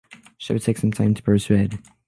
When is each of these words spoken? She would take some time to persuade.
She 0.39 0.51
would 0.51 0.63
take 0.63 0.79
some 0.79 0.91
time 0.91 1.13
to 1.13 1.21
persuade. 1.21 1.77